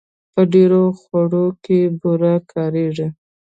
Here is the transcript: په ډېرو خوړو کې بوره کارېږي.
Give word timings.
په 0.33 0.41
ډېرو 0.53 0.83
خوړو 0.99 1.45
کې 1.63 1.79
بوره 1.99 2.35
کارېږي. 2.51 3.07